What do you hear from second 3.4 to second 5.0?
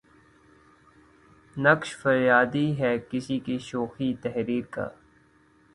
کی شوخیٴ تحریر کا؟